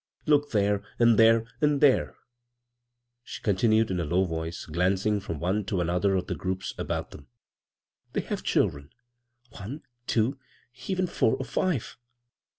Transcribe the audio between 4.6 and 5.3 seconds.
glancing